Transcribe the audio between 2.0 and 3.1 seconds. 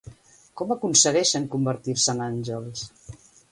en àngels?